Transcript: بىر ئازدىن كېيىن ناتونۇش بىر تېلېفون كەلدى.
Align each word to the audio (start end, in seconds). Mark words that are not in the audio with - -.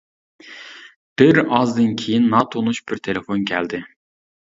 بىر 1.23 1.41
ئازدىن 1.43 1.93
كېيىن 2.01 2.27
ناتونۇش 2.35 2.83
بىر 2.91 3.07
تېلېفون 3.09 3.49
كەلدى. 3.55 3.87